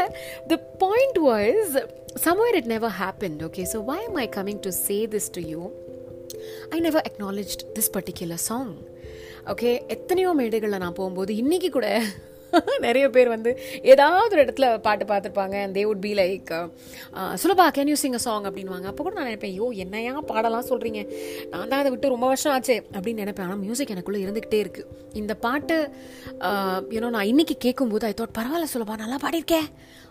the 0.51 0.59
point 0.85 1.17
was 1.29 1.65
somewhere 2.25 2.55
it 2.61 2.67
never 2.75 2.89
happened 3.03 3.39
okay 3.47 3.65
so 3.73 3.77
why 3.89 3.99
am 4.09 4.15
i 4.23 4.27
coming 4.37 4.59
to 4.67 4.71
say 4.85 5.01
this 5.15 5.27
to 5.37 5.41
you 5.51 5.61
i 6.75 6.79
never 6.87 7.01
acknowledged 7.09 7.61
this 7.77 7.89
particular 7.97 8.39
song 8.51 8.69
okay 9.51 9.69
எத்தனையோ 9.87 10.31
மேடைகளில் 10.39 10.81
நான் 10.83 10.95
போகும்போது 10.97 11.31
இன்னைக்கு 11.35 11.69
கூட 11.69 11.87
நிறைய 12.86 13.04
பேர் 13.10 13.28
வந்து 13.28 13.50
ஏதாவது 13.92 14.34
ஒரு 14.36 14.44
இடத்துல 14.44 14.66
பாட்டு 14.80 15.04
பார்த்துருப்பாங்க 15.04 15.56
they 15.76 15.84
would 15.88 16.04
be 16.06 16.12
like 16.20 16.52
Sulabha 17.42 17.66
can 17.76 17.90
you 17.92 17.96
sing 18.02 18.18
a 18.18 18.22
song 18.26 18.46
அப்படின்வாங்க 18.50 18.86
அப்போ 18.90 19.02
கூட 19.02 19.14
நான் 19.18 19.28
நினைப்பேன் 19.28 19.52
ஐயோ 19.54 19.68
என்னையா 19.84 20.14
பாடலாம் 20.32 20.68
சொல்கிறீங்க 20.70 21.00
நான் 21.52 21.68
தான் 21.68 21.80
அதை 21.80 21.90
விட்டு 21.90 22.12
ரொம்ப 22.14 22.26
வருஷம் 22.26 22.52
ஆச்சு. 22.52 22.76
அப்படின்னு 22.94 23.22
நினைப்பேன். 23.24 23.46
ஆனால் 23.46 23.62
மியூசிக் 23.64 23.92
எனக்குள்ளே 23.94 24.22
இருந்துக்கிட்டே 24.24 24.60
இருக்குது 24.64 24.90
இந்த 25.20 25.34
பாட்டு 25.46 25.76
யூனோ 26.94 27.10
நான் 27.16 27.30
இன்னைக்கு 27.32 27.56
கேட்கும்போது 27.66 28.06
ஐ 28.06 28.14
தாட் 28.20 28.36
பரவாயில்ல 28.38 28.68
சுலபா 28.74 28.96
நல்லா 29.02 29.18
பாடியிருக்கேன் 29.24 29.68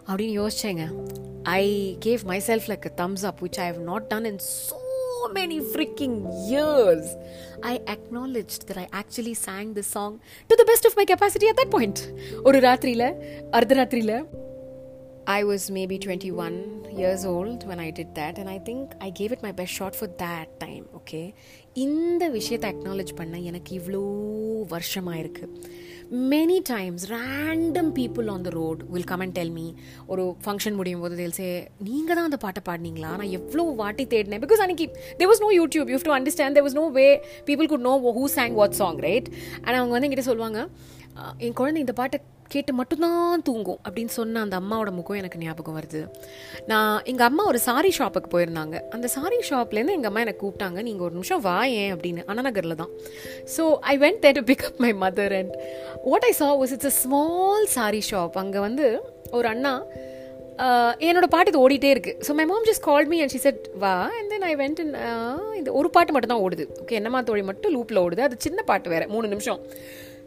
அப்படின்னு 0.08 0.36
யோசிச்சேங்க. 0.42 0.86
I 1.60 1.64
gave 2.06 2.24
myself 2.50 2.70
like 2.72 2.88
thumbs 3.02 3.26
up 3.32 3.42
which 3.46 3.60
I 3.66 3.68
have 3.72 3.82
not 3.92 4.08
done 4.14 4.28
in 4.32 4.42
so 5.24 5.28
many 5.34 5.58
freaking 5.74 6.16
years, 6.52 7.06
I 7.72 7.76
acknowledged 7.94 8.62
that 8.68 8.78
I 8.84 8.88
actually 9.02 9.34
sang 9.34 9.68
this 9.78 9.90
song 9.96 10.14
to 10.50 10.56
the 10.62 10.66
best 10.70 10.84
of 10.90 10.94
my 11.00 11.06
capacity 11.12 11.48
at 11.52 11.58
that 11.60 11.70
point. 11.76 11.98
ஒரு 12.48 12.58
ராத்திரியில் 12.66 13.06
அர்த்தராத்திரியில் 13.58 14.16
I 15.38 15.44
was 15.50 15.64
maybe 15.78 15.98
21 16.06 16.58
years 17.02 17.22
old 17.34 17.60
when 17.70 17.80
I 17.80 17.92
did 18.00 18.10
that, 18.20 18.34
and 18.42 18.50
I 18.56 18.60
think 18.68 18.84
I 19.08 19.12
gave 19.20 19.32
it 19.36 19.42
my 19.48 19.54
best 19.60 19.74
shot 19.80 19.96
for 20.02 20.10
that 20.24 20.50
time, 20.66 20.86
okay? 21.00 21.26
இந்த 21.86 22.24
விஷயத்தை 22.38 22.68
acknowledge 22.74 23.14
பண்ண 23.22 23.40
எனக்கு 23.52 23.72
இவ்வளோ 23.80 24.04
வருஷமாக 24.76 25.22
இருக்குது 25.24 25.50
many 26.14 26.62
times 26.70 27.12
random 27.12 27.92
people 27.92 28.28
on 28.28 28.42
the 28.42 28.50
road 28.50 28.84
will 28.90 29.04
come 29.04 29.20
and 29.20 29.34
tell 29.34 29.52
me 29.52 29.74
ஒரு 30.06 30.36
function 30.46 30.74
முடியும் 30.74 31.00
போது 31.00 31.16
தேல் 31.16 31.32
சே 31.32 31.68
நீங்கள் 31.80 32.16
தான் 32.16 32.24
அந்த 32.24 32.38
பாட்டை 32.38 32.62
பாடினீங்களா? 32.70 33.08
நான் 33.08 33.30
எவ்வளோ 33.30 33.64
வாட்டி 33.64 34.04
தேடினேன். 34.04 34.40
பிகாஸ் 34.40 34.58
அன்னைக்கு 34.58 34.86
they 35.20 35.26
was 35.26 35.42
no 35.42 35.52
YouTube 35.52 35.90
you 35.90 35.98
to 35.98 36.12
understand 36.12 36.54
there 36.54 36.64
was 36.64 36.74
no 36.74 36.88
way 36.90 37.22
people 37.46 37.68
could 37.68 37.82
know 37.82 38.14
who 38.20 38.26
song 38.26 38.54
what 38.54 38.72
song 38.72 38.98
right 38.98 39.30
and 39.66 39.78
அவங்க 39.78 39.92
வந்து 39.92 40.08
என்கிட்ட 40.10 40.20
சொல்லுவாங்க 40.20 40.68
என் 41.46 41.58
குழந்தை 41.60 41.82
இந்த 41.84 41.94
பாட்டை 42.00 42.18
கேட்டு 42.54 42.72
மட்டும்தான் 42.78 43.44
தூங்கும் 43.48 43.80
அப்படின்னு 43.86 44.14
சொன்ன 44.18 44.42
அந்த 44.46 44.56
அம்மாவோட 44.62 44.90
முகம் 44.98 45.20
எனக்கு 45.20 45.42
ஞாபகம் 45.44 45.78
வருது. 45.78 46.02
நான் 46.72 46.96
எங்கள் 47.12 47.28
அம்மா 47.30 47.44
ஒரு 47.52 47.60
சாரி 47.68 47.92
ஷாப்புக்கு 47.98 48.30
போயிருந்தாங்க. 48.34 48.76
அந்த 48.96 49.08
சாரி 49.16 49.38
ஷாப்லேருந்து 49.50 49.96
எங்கள் 49.98 50.12
அம்மா 50.12 50.24
எனக்கு 50.26 50.42
கூப்பிட்டாங்க 50.44 50.82
நீங்கள் 50.88 51.06
ஒரு 51.08 51.16
நிமிஷம் 51.18 51.42
வா 51.48 51.58
ஏன்? 51.82 51.92
அப்படின்னு. 51.96 52.24
அண்ணநகரில் 52.32 52.80
தான். 52.82 52.92
So 53.56 53.66
I 53.94 53.96
went 54.06 54.22
there 54.26 54.38
to 54.40 54.44
pick up 54.52 54.80
my 54.86 54.92
mother 55.06 55.36
and 55.40 55.56
what 56.12 56.28
I 56.30 56.34
saw 56.42 56.50
was 56.62 56.76
it's 56.78 56.92
a 56.92 56.96
small 57.04 57.68
sari 57.78 58.02
shop 58.12 58.38
அங்கே 58.44 58.62
வந்து 58.68 58.88
ஒரு 59.40 59.50
அண்ணா 59.54 59.74
என்னோட 61.10 61.28
பாட்டு 61.34 61.52
இது 61.52 61.62
ஓடிட்டே 61.66 61.92
இருக்கு. 61.94 62.12
So 62.26 62.32
my 62.40 62.44
mom 62.50 62.66
just 62.70 62.86
call 62.90 63.08
me 63.12 63.18
and 63.24 63.34
she 63.36 63.40
said 63.46 63.64
வா. 63.84 63.96
அண்ட் 64.18 64.30
தென் 64.34 64.48
ஐ 64.50 64.54
வெண்ட் 64.64 64.82
இந்த 65.60 65.70
ஒரு 65.80 65.90
பாட்டு 65.96 66.14
மட்டும் 66.16 66.34
தான் 66.34 66.44
ஓடுது. 66.48 66.66
ஓகே 66.82 66.98
என்னம்மா 67.00 67.22
தோழி 67.30 67.44
மட்டும் 67.52 67.74
லூப்பில் 67.76 68.04
ஓடுது. 68.06 68.22
அது 68.28 68.36
சின்ன 68.48 68.62
பாட்டு 68.72 68.94
வேறு 68.96 69.08
மூணு 69.16 69.28
நிமிஷம். 69.34 69.62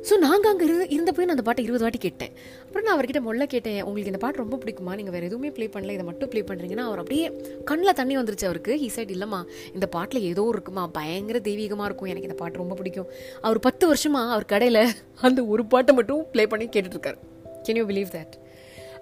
ஸோ 0.08 0.14
நாங்கள் 0.24 0.50
அங்கே 0.52 0.64
இரு 0.66 0.74
இருந்த 0.94 1.10
போய் 1.14 1.26
நான் 1.26 1.34
அந்த 1.36 1.44
பாட்டை 1.46 1.62
இருபது 1.66 1.84
வாட்டி 1.84 2.00
கேட்டேன். 2.04 2.32
அப்புறம் 2.64 2.84
நான் 2.86 2.94
அவர்கிட்ட 2.96 3.20
மொல்ல 3.26 3.44
கேட்டேன் 3.54 3.78
உங்களுக்கு 3.86 4.12
இந்த 4.12 4.20
பாட்டு 4.24 4.42
ரொம்ப 4.42 4.56
பிடிக்குமா? 4.62 4.92
நீங்கள் 4.98 5.14
வேறு 5.14 5.28
எதுவுமே 5.28 5.50
ப்ளே 5.56 5.66
பண்ணல 5.74 5.94
இதை 5.96 6.04
மட்டும் 6.08 6.30
ப்ளே 6.32 6.42
பண்ணுறீங்கன்னா 6.50 6.84
அவர் 6.88 7.00
அப்படியே 7.02 7.26
கண்ணில் 7.70 7.96
தண்ணி 8.00 8.16
வந்துருச்சு 8.20 8.48
அவருக்கு. 8.50 8.72
ஹீ 8.82 8.88
சைட் 8.96 9.12
இல்லைம்மா 9.16 9.40
இந்த 9.76 9.88
பாட்டில் 9.96 10.26
ஏதோ 10.30 10.44
இருக்குமா? 10.54 10.84
பயங்கர 10.98 11.40
தெய்வீகமாக 11.48 11.88
இருக்கும். 11.90 12.10
எனக்கு 12.12 12.30
இந்த 12.30 12.38
பாட்டு 12.42 12.62
ரொம்ப 12.62 12.76
பிடிக்கும். 12.80 13.08
அவர் 13.46 13.60
பத்து 13.68 13.86
வருஷமாக 13.92 14.32
அவர் 14.36 14.50
கடையில் 14.54 14.82
அந்த 15.28 15.42
ஒரு 15.54 15.64
பாட்டை 15.74 15.94
மட்டும் 16.00 16.22
ப்ளே 16.34 16.46
பண்ணி 16.54 16.68
கேட்டுட்ருக்காரு. 16.76 17.20
Can 17.68 17.80
you 17.82 17.86
believe 17.92 18.12
that 18.18 18.34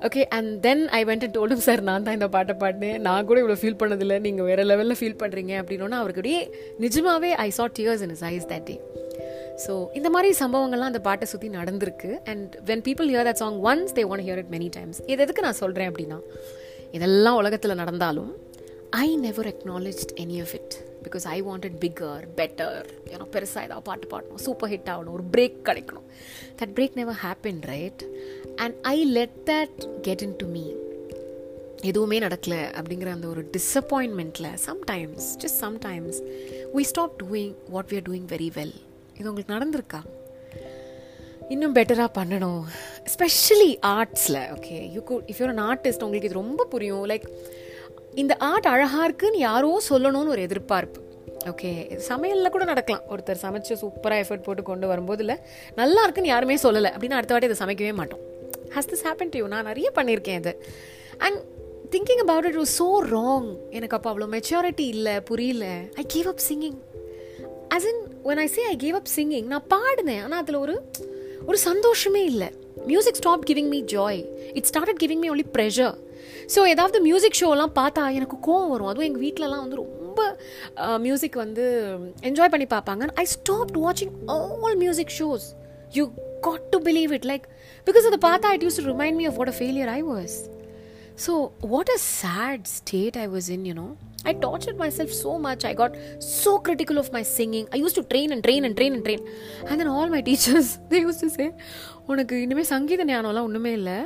okay 0.06 0.22
and 0.36 0.50
then 0.64 0.82
I 0.98 1.02
went 1.08 1.24
and 1.26 1.36
told him 1.38 1.64
sir 1.66 1.82
நான் 1.88 2.06
தான் 2.06 2.16
இந்த 2.18 2.28
பாட்டை 2.34 2.54
பாடினேன். 2.62 2.98
நான் 3.06 3.26
கூட 3.28 3.38
இவ்வளோ 3.42 3.58
ஃபீல் 3.60 3.80
பண்ணதில்லை. 3.82 4.18
நீங்கள் 4.26 4.46
வேறு 4.50 4.64
லெவலில் 4.70 5.00
ஃபீல் 5.00 5.20
பண்ணுறீங்க 5.22 5.52
அப்படின்னா 5.62 6.00
அவருக்கு 6.02 6.22
அப்படியே 6.22 6.42
நிஜமாவே 6.84 7.32
I 7.46 7.50
saw 7.58 7.76
tears 7.80 8.04
in 8.06 8.14
his 8.16 8.24
eyes 8.32 8.48
that 8.52 8.68
day 8.70 8.76
so 9.64 9.72
இந்த 9.98 10.08
மாதிரி 10.10 10.30
சம்பவங்கள்லாம் 10.40 10.90
அந்த 10.92 11.00
பாட்டை 11.08 11.26
சுற்றி 11.32 11.48
நடந்திருக்கு. 11.48 12.10
And 12.32 12.54
when 12.70 12.82
people 12.88 13.10
hear 13.12 13.26
that 13.28 13.40
song 13.42 13.58
once 13.70 13.92
they 13.98 14.04
want 14.14 14.22
hear 14.26 14.40
it 14.42 14.50
many 14.56 14.68
times 14.78 15.00
இது 15.06 15.22
எதுக்கு 15.26 15.44
நான் 15.46 15.60
சொல்கிறேன் 15.62 15.90
அப்படின்னா 15.90 16.18
இதெல்லாம் 16.98 17.38
உலகத்தில் 17.42 17.80
நடந்தாலும் 17.82 18.32
I 19.04 19.06
never 19.26 19.48
acknowledge 19.52 20.02
any 20.24 20.36
of 20.44 20.54
it 20.58 20.74
because 21.04 21.24
I 21.36 21.38
wanted 21.42 21.76
bigger 21.84 22.22
better 22.40 22.86
ஏன்னா 23.12 23.26
பெருசாக 23.34 23.66
ஏதாவது 23.68 23.86
பாட்டு 23.88 24.08
பாடணும் 24.12 24.42
சூப்பர் 24.46 24.70
ஹிட் 24.72 24.90
ஆகணும் 24.94 25.14
ஒரு 25.18 25.24
பிரேக் 25.34 25.58
கிடைக்கணும். 25.68 26.06
That 26.60 26.74
break 26.78 26.96
never 27.00 27.18
happen 27.24 27.60
right 27.72 28.04
and 28.56 28.74
I 28.94 28.96
let 29.18 29.36
that 29.52 29.78
get 30.08 30.24
into 30.36 30.48
me 30.56 30.64
எதுவுமே 31.90 32.18
நடக்கல 32.18 32.56
அப்படிங்கிற 32.78 33.08
அந்த 33.16 33.26
ஒரு 33.26 33.44
டிஸப்பாயின்மெண்ட்டில் 33.56 34.50
sometimes 34.68 35.26
just 35.42 35.60
sometimes 35.66 36.18
we 36.76 36.84
stop 36.92 37.16
doing 37.22 37.54
what 37.70 37.88
we 37.92 37.96
are 37.96 38.06
doing 38.10 38.28
very 38.34 38.50
well 38.58 38.74
இது 39.18 39.28
உங்களுக்கு 39.30 39.54
நடந்திருக்கா? 39.56 40.00
இன்னும் 41.54 41.74
பெட்டராக 41.76 42.10
பண்ணணும். 42.18 42.62
Specially 43.14 43.70
ஆர்ட்ஸில் 43.94 44.40
okay 44.56 44.76
you 44.94 45.00
could 45.10 45.24
if 45.30 45.40
you're 45.40 45.52
an 45.54 45.64
artist 45.70 46.04
உங்களுக்கு 46.06 46.28
இது 46.30 46.40
ரொம்ப 46.42 46.64
புரியும். 46.74 47.06
லைக் 47.10 47.26
இந்த 48.22 48.34
ஆர்ட் 48.50 48.68
அழகாக 48.72 49.06
இருக்குன்னு 49.08 49.38
யாரோ 49.48 49.70
சொல்லணும்னு 49.88 50.32
ஒரு 50.34 50.42
எதிர்பார்ப்பு. 50.48 51.00
ஓகே 51.50 51.70
சமையலில் 52.08 52.52
கூட 52.54 52.64
நடக்கலாம். 52.70 53.04
ஒருத்தர் 53.12 53.42
சமைச்சு 53.42 53.74
சூப்பராக 53.80 54.22
எஃபர்ட் 54.24 54.46
போட்டு 54.46 54.62
கொண்டு 54.68 54.86
வரும்போது 54.92 55.22
இல்லை 55.24 55.36
நல்லா 55.80 56.02
இருக்குன்னு 56.06 56.32
யாருமே 56.32 56.56
சொல்லலை. 56.66 56.90
அப்படின்னு 56.96 57.18
அடுத்த 57.18 57.34
வாட்டி 57.34 57.50
இதை 57.50 57.58
சமைக்கவே 57.64 57.92
மாட்டோம். 58.00 58.22
Has 58.76 58.88
this 58.92 59.04
happen 59.08 59.32
to 59.34 59.40
you 59.40 59.48
நான் 59.54 59.68
நிறைய 59.70 59.90
பண்ணியிருக்கேன் 59.98 60.40
இது. 60.42 60.54
And 61.26 61.38
thinking 61.94 62.22
about 62.26 62.48
it 62.50 62.58
was 62.62 62.74
so 62.80 62.88
wrong 63.16 63.50
எனக்கு 63.76 63.96
அப்போ 63.98 64.10
அவ்வளோ 64.12 64.28
மெச்சூரிட்டி 64.36 64.86
இல்லை 64.94 65.14
புரியல. 65.30 65.66
I 66.02 66.04
gave 66.14 66.30
up 66.32 66.44
singing 66.48 66.78
as 67.76 67.88
in 67.92 68.02
one 68.30 68.40
I 68.44 68.46
say 68.56 68.62
I 68.72 68.74
gave 68.84 68.96
up 69.00 69.10
singing 69.16 69.48
நான் 69.52 69.66
பாடினேன். 69.74 70.22
ஆனால் 70.26 70.40
அதில் 70.42 70.58
ஒரு 70.64 70.74
ஒரு 71.48 71.58
சந்தோஷமே 71.68 72.22
இல்லை. 72.32 72.48
Music 72.90 73.18
stop 73.20 73.44
giving 73.48 73.70
me 73.74 73.80
joy 73.94 74.20
it 74.58 74.68
started 74.70 75.00
giving 75.02 75.22
me 75.24 75.28
only 75.34 75.46
pressure 75.56 75.94
so 76.54 76.60
ஏதாவது 76.74 76.98
மியூசிக் 77.08 77.38
ஷோலாம் 77.40 77.74
பார்த்தா 77.80 78.02
எனக்கு 78.18 78.36
கோவம் 78.46 78.72
வரும். 78.74 78.90
அதுவும் 78.90 79.08
எங்கள் 79.08 79.24
வீட்டிலலாம் 79.26 79.64
வந்து 79.64 79.80
ரொம்ப 79.82 80.22
மியூசிக் 81.06 81.36
வந்து 81.44 81.64
என்ஜாய் 82.28 82.52
பண்ணி 82.54 82.66
பார்ப்பாங்க 82.74 83.08
ஐ 83.22 83.24
ஸ்டாப் 83.36 83.72
வாட்சிங் 83.84 84.14
all 84.36 84.78
music 84.84 85.14
shows 85.20 85.46
you 85.98 86.04
got 86.46 86.66
to 86.74 86.78
believe 86.88 87.12
it 87.18 87.28
like 87.32 87.46
because 87.86 88.06
அதை 88.10 88.20
பார்த்தா 88.28 88.52
it 88.56 88.64
use 88.66 88.78
to 88.80 88.86
remind 88.92 89.18
me 89.20 89.26
of 89.30 89.38
what 89.40 89.52
a 89.54 89.56
failure 89.60 89.92
I 89.98 90.00
was 90.12 90.36
so 91.18 91.32
what 91.72 91.90
a 91.90 92.00
state 92.08 92.66
state 92.76 93.16
was 93.28 93.48
in, 93.48 93.64
you 93.64 93.74
know. 93.74 93.90
I 94.24 94.32
tortured 94.34 94.78
myself 94.78 95.10
so 95.12 95.38
much. 95.38 95.62
I 95.64 95.74
got 95.74 95.92
so 96.18 96.58
critical 96.58 96.96
of 96.98 97.08
my 97.12 97.22
singing. 97.22 97.66
I 97.74 97.76
used 97.76 97.94
to 97.94 98.04
train 98.12 98.32
and 98.32 98.42
train 98.46 98.62
and 98.64 98.74
train 98.78 98.92
and 98.94 99.04
train. 99.04 99.20
And 99.68 99.76
then 99.80 99.88
all 99.88 100.08
my 100.08 100.22
teachers, 100.28 100.68
they 100.90 101.00
used 101.00 101.20
to 101.20 101.30
say, 101.30 101.48
உனக்கு 102.06 102.36
இனிமேல் 102.44 102.68
சங்கீத 102.72 103.04
ஞானம்லாம் 103.10 103.46
ஒன்றுமே 103.48 103.70
இல்லை 103.78 103.98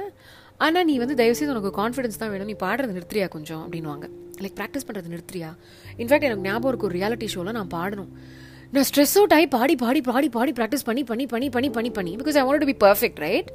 ஆனால் 0.60 0.84
நீ 0.88 0.94
வந்து 0.98 1.14
தயவுசெய்து 1.20 1.52
உனக்கு 1.54 1.70
கான்ஃபிடன்ஸ் 1.80 2.20
தான் 2.22 2.30
வேணும் 2.32 2.50
நீ 2.50 2.56
பாடுறது 2.64 2.92
நிறுத்தியா 2.96 3.26
கொஞ்சம் 3.34 3.62
அப்படின்வாங்க 3.64 4.06
லைக் 4.42 4.56
ப்ராக்டிஸ் 4.60 4.86
பண்ணுறது 4.88 5.12
நிறுத்தியா 5.14 5.50
இன்ஃபேக்ட் 6.02 6.26
எனக்கு 6.28 6.46
ஞாபகம் 6.48 6.70
இருக்கு 6.70 6.88
ஒரு 6.88 6.96
ரியாலிட்டி 6.98 7.28
ஷோவில் 7.34 7.56
நான் 7.58 7.72
பாடணும் 7.76 8.10
நான் 8.74 8.86
ஸ்ட்ரெஸ் 8.90 9.14
அவுட் 9.20 9.34
ஆகி 9.36 9.46
பாடி 9.56 9.74
பாடி 9.84 10.00
பாடி 10.10 10.28
பாடி 10.36 10.52
ப்ராக்டிஸ் 10.58 10.86
பண்ணி 10.88 11.02
பண்ணி 11.10 11.26
பண்ணி 11.34 11.48
பண்ணி 11.56 11.70
பண்ணி 11.76 11.90
பண்ணி 11.98 12.12
because 12.22 12.38
I 12.40 12.44
want 12.48 12.64
to 12.64 12.68
be 12.72 12.76
perfect 12.86 13.20
right 13.26 13.50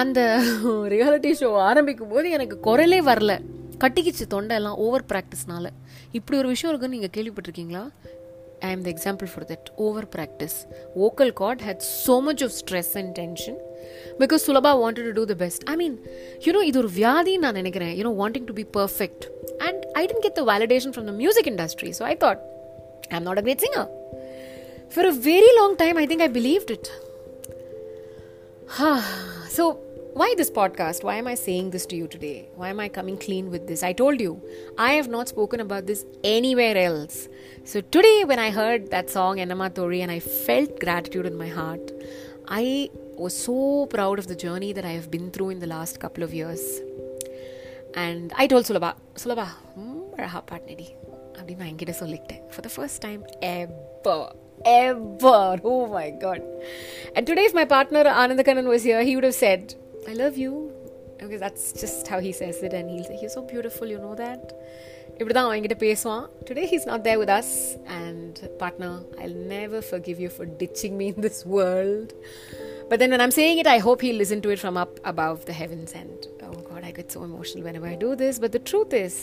அந்த 0.00 0.20
ரியாலிட்டி 0.92 1.30
ஷோ 1.40 1.48
ஆரம்பிக்கும் 1.68 2.08
போது 2.08 2.30
எனக்கு 2.30 2.56
குரலே 2.66 3.00
வரல. 3.00 3.32
கட்டிக்கிச்சு 3.82 4.24
தொண்டையெல்லாம் 4.34 4.78
ஓவர் 4.84 5.04
ப்ராக்டிஸ்னால 5.10 5.66
இப்படி 6.12 6.36
ஒரு 6.38 6.48
விஷயம் 6.48 6.70
இருக்குன்னு 6.70 6.96
நீங்கள் 6.96 7.14
கேள்விப்பட்டிருக்கீங்களா? 7.16 7.82
I 8.60 8.70
am 8.72 8.82
the 8.82 8.88
example 8.94 9.28
for 9.32 9.46
that 9.52 9.68
over 9.86 10.08
practice 10.14 10.56
vocal 11.02 11.32
cord 11.32 11.62
had 11.62 11.82
so 12.06 12.16
much 12.20 12.42
of 12.46 12.54
stress 12.60 12.92
and 13.00 13.12
tension 13.20 13.58
because 14.20 14.44
Sulabha 14.48 14.72
wanted 14.82 15.08
to 15.08 15.12
do 15.12 15.24
the 15.24 15.34
best 15.34 15.64
I 15.64 15.76
mean 15.76 15.96
you know 16.46 16.62
இது 16.62 16.78
ஒரு 16.78 16.90
வியாதின்னு 16.98 17.44
நான் 17.46 17.54
நினைக்கிறேன். 17.54 17.94
You know 18.00 18.12
wanting 18.22 18.48
to 18.50 18.52
be 18.52 18.66
perfect 18.78 19.26
and 19.58 19.82
I 19.92 20.04
didn't 20.06 20.24
get 20.26 20.38
the 20.40 20.44
validation 20.52 20.94
from 20.96 21.08
the 21.12 21.14
music 21.22 21.50
industry 21.52 21.92
so 22.00 22.04
I 22.12 22.16
thought 22.26 22.42
I 23.10 23.16
am 23.16 23.28
not 23.30 23.40
a 23.42 23.46
great 23.48 23.64
singer 23.66 23.88
for 24.94 25.08
a 25.12 25.14
very 25.30 25.52
long 25.60 25.76
time 25.84 25.98
I 26.04 26.06
think 26.06 26.26
I 26.28 26.30
believed 26.40 26.72
it 26.76 26.90
ஹா 28.78 28.92
So 29.57 29.63
why 30.19 30.33
this 30.35 30.51
podcast? 30.51 31.03
Why 31.07 31.15
am 31.15 31.27
I 31.27 31.35
saying 31.35 31.67
this 31.69 31.85
to 31.85 31.95
you 31.95 32.07
today? 32.07 32.49
Why 32.55 32.69
am 32.69 32.79
I 32.79 32.89
coming 32.89 33.17
clean 33.17 33.49
with 33.49 33.67
this? 33.67 33.81
I 33.81 33.93
told 33.93 34.19
you, 34.19 34.33
I 34.77 34.93
have 34.93 35.07
not 35.07 35.29
spoken 35.29 35.59
about 35.65 35.85
this 35.85 36.05
anywhere 36.23 36.77
else. 36.77 37.29
So 37.63 37.79
today, 37.79 38.25
when 38.25 38.39
I 38.39 38.49
heard 38.51 38.91
that 38.91 39.09
song 39.09 39.37
Enama 39.37 39.73
Tori 39.73 40.01
and 40.01 40.11
I 40.11 40.19
felt 40.19 40.79
gratitude 40.79 41.25
in 41.25 41.37
my 41.37 41.47
heart, 41.47 41.85
I 42.47 42.89
was 43.17 43.35
so 43.37 43.85
proud 43.85 44.19
of 44.19 44.27
the 44.27 44.35
journey 44.35 44.73
that 44.73 44.83
I 44.83 44.93
have 44.99 45.09
been 45.09 45.31
through 45.31 45.51
in 45.51 45.59
the 45.59 45.67
last 45.67 45.99
couple 45.99 46.23
of 46.23 46.33
years. 46.33 46.81
And 47.95 48.33
I 48.35 48.47
told 48.47 48.65
Sulabha, 48.65 48.93
Sulabha, 49.15 49.49
அழகா 50.15 50.39
பாட்னடி 50.49 50.87
அப்படின்னு 51.37 51.61
நான் 51.61 51.71
என்கிட்ட 51.71 51.93
சொல்லிக்கிட்டேன் 52.01 52.41
for 52.51 52.65
the 52.67 52.69
first 52.75 53.01
time 53.05 53.21
ever 53.39 54.27
ever. 54.65 55.59
Oh 55.65 55.87
my 55.89 56.09
god. 56.11 56.41
And 57.15 57.25
today, 57.25 57.43
if 57.43 57.53
my 57.53 57.65
partner 57.67 58.03
Anandakanan 58.05 58.67
was 58.67 58.83
here, 58.83 59.03
he 59.03 59.15
would 59.15 59.23
have 59.23 59.35
said, 59.35 59.75
I 60.07 60.13
love 60.15 60.37
you. 60.37 60.53
Because 61.19 61.39
that's 61.39 61.71
just 61.73 62.07
how 62.07 62.19
he 62.19 62.31
says 62.33 62.63
it, 62.63 62.73
and 62.73 62.89
he'll 62.89 63.03
say, 63.03 63.17
You're 63.21 63.29
so 63.31 63.43
beautiful, 63.43 63.87
you 63.87 63.99
know 63.99 64.15
that? 64.17 64.43
இப்படி 65.13 65.33
தான் 65.35 65.47
அவன்கிட்ட 65.47 65.75
பேசுவான் 65.83 66.23
today 66.47 66.63
he's 66.71 66.85
not 66.89 67.03
there 67.07 67.17
with 67.21 67.31
us 67.35 67.51
and 67.97 68.37
partner 68.61 68.95
I 69.23 69.27
never 69.51 69.83
forgive 70.07 70.19
you 70.23 70.29
for 70.35 70.49
ditching 70.61 70.95
me 71.01 71.07
in 71.11 71.23
this 71.25 71.41
world 71.55 72.11
but 72.91 73.01
then 73.03 73.23
I'm 73.25 73.35
saying 73.39 73.59
it 73.63 73.71
I 73.75 73.77
hope 73.87 74.03
he 74.05 74.11
listen 74.21 74.41
to 74.45 74.51
it 74.55 74.61
from 74.63 74.79
up 74.85 74.95
above 75.11 75.37
the 75.49 75.55
heavens 75.61 75.93
and 76.01 76.23
oh 76.49 76.61
God 76.69 76.87
I 76.89 76.93
get 76.99 77.11
so 77.15 77.21
emotional 77.29 77.65
when 77.67 77.77
I 77.93 77.95
do 78.05 78.11
this 78.23 78.39
but 78.45 78.55
the 78.57 78.61
truth 78.71 78.95
is 79.03 79.19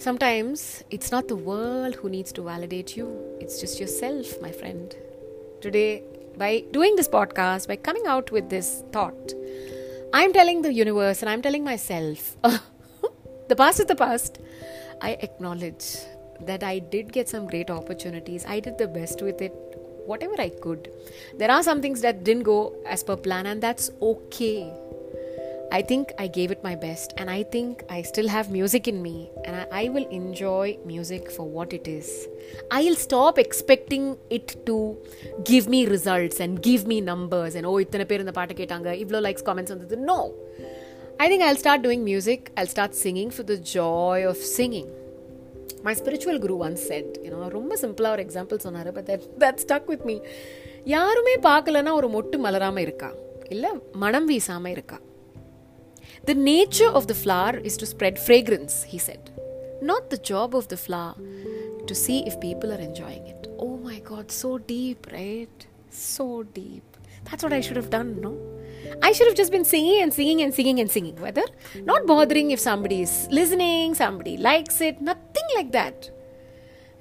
Sometimes 0.00 0.82
it's 0.90 1.10
not 1.10 1.28
the 1.28 1.36
world 1.36 1.94
who 1.96 2.08
needs 2.08 2.32
to 2.32 2.40
validate 2.40 2.96
you, 2.96 3.06
it's 3.38 3.60
just 3.60 3.78
yourself, 3.78 4.40
my 4.40 4.50
friend. 4.50 4.96
Today, 5.60 6.02
by 6.38 6.64
doing 6.70 6.96
this 6.96 7.06
podcast, 7.06 7.68
by 7.68 7.76
coming 7.76 8.06
out 8.06 8.30
with 8.30 8.48
this 8.48 8.82
thought, 8.92 9.34
I'm 10.14 10.32
telling 10.32 10.62
the 10.62 10.72
universe 10.72 11.20
and 11.20 11.28
I'm 11.28 11.42
telling 11.42 11.64
myself 11.64 12.34
the 13.48 13.54
past 13.54 13.80
is 13.80 13.84
the 13.84 13.94
past. 13.94 14.38
I 15.02 15.18
acknowledge 15.20 15.96
that 16.46 16.62
I 16.64 16.78
did 16.78 17.12
get 17.12 17.28
some 17.28 17.46
great 17.46 17.68
opportunities, 17.68 18.46
I 18.48 18.60
did 18.60 18.78
the 18.78 18.88
best 18.88 19.20
with 19.20 19.42
it, 19.42 19.52
whatever 20.06 20.40
I 20.40 20.48
could. 20.48 20.90
There 21.36 21.50
are 21.50 21.62
some 21.62 21.82
things 21.82 22.00
that 22.00 22.24
didn't 22.24 22.44
go 22.44 22.74
as 22.86 23.04
per 23.04 23.16
plan, 23.16 23.44
and 23.44 23.62
that's 23.62 23.90
okay 24.00 24.72
I 25.78 25.82
think 25.90 26.10
I 26.16 26.28
gave 26.36 26.50
it 26.54 26.62
my 26.68 26.74
best, 26.84 27.08
and 27.18 27.28
I 27.30 27.42
think 27.52 27.82
I 27.96 28.02
still 28.02 28.28
have 28.28 28.46
music 28.56 28.84
in 28.92 28.96
me, 29.06 29.14
and 29.44 29.54
I, 29.60 29.64
I, 29.80 29.90
will 29.94 30.08
enjoy 30.20 30.66
music 30.92 31.30
for 31.36 31.46
what 31.56 31.72
it 31.78 31.86
is. 31.88 32.08
I'll 32.76 32.98
stop 33.06 33.38
expecting 33.44 34.04
it 34.30 34.48
to 34.68 34.76
give 35.50 35.68
me 35.74 35.80
results 35.86 36.40
and 36.44 36.62
give 36.68 36.86
me 36.92 36.98
numbers 37.10 37.54
and 37.58 37.66
oh, 37.70 37.76
இத்தனை 37.84 38.06
பேர் 38.10 38.24
இந்த 38.24 38.34
பாட்டு 38.38 38.54
கேட்டாங்க 38.54 38.88
இவ்வளோ 39.02 39.20
likes 39.26 39.46
comments 39.48 39.74
வந்தது. 39.74 39.96
No 39.96 40.18
I 41.16 41.28
think 41.32 41.44
I'll 41.48 41.60
start 41.64 41.84
doing 41.86 42.06
music 42.12 42.46
I'll 42.54 42.72
start 42.74 42.96
singing 43.04 43.32
for 43.36 43.48
the 43.52 43.56
joy 43.74 44.24
of 44.30 44.42
singing 44.56 44.88
my 45.82 45.94
spiritual 46.00 46.40
guru 46.46 46.56
one 46.56 46.76
said 46.76 47.12
you know 47.26 47.48
ரொம்ப 47.58 47.76
சிம்பிளாக 47.82 48.16
ஒரு 48.16 48.24
எக்ஸாம்பிள் 48.26 48.56
சொன்னார் 48.56 48.92
but 48.92 49.08
that 49.10 49.28
that 49.44 49.60
stuck 49.66 49.84
with 49.84 50.04
me 50.10 50.16
யாருமே 50.96 51.36
பார்க்கலன்னா 51.50 51.92
ஒரு 51.92 52.10
மொட்டு 52.16 52.38
மலராமல் 52.46 52.84
இருக்கா? 52.88 53.12
இல்லை 53.48 53.70
மனம் 53.92 54.28
வீசாமல் 54.28 54.74
இருக்கா? 54.76 54.98
The 56.25 56.35
nature 56.35 56.89
of 56.89 57.07
the 57.07 57.13
flower 57.13 57.57
is 57.57 57.77
to 57.77 57.85
spread 57.85 58.17
fragrance, 58.19 58.83
he 58.83 58.97
said. 58.97 59.31
Not 59.81 60.09
the 60.09 60.17
job 60.17 60.55
of 60.55 60.67
the 60.69 60.77
flower 60.77 61.15
to 61.87 61.95
see 61.95 62.25
if 62.25 62.39
people 62.39 62.71
are 62.71 62.83
enjoying 62.89 63.27
it. 63.27 63.47
Oh 63.59 63.77
my 63.77 63.99
god, 63.99 64.31
so 64.31 64.57
deep, 64.57 65.07
right? 65.11 65.67
So 65.89 66.43
deep. 66.43 66.83
That's 67.25 67.43
what 67.43 67.53
I 67.53 67.61
should 67.61 67.75
have 67.75 67.89
done, 67.89 68.21
no? 68.21 68.37
I 69.01 69.11
should 69.11 69.27
have 69.27 69.35
just 69.35 69.51
been 69.51 69.65
singing 69.65 70.01
and 70.01 70.13
singing 70.13 70.41
and 70.41 70.53
singing 70.53 70.79
and 70.79 70.89
singing. 70.89 71.15
Whether 71.15 71.45
not 71.91 72.05
bothering 72.05 72.51
if 72.51 72.59
somebody 72.59 73.01
is 73.01 73.27
listening, 73.31 73.95
somebody 73.95 74.37
likes 74.37 74.79
it, 74.81 75.01
nothing 75.01 75.47
like 75.55 75.71
that. 75.71 76.11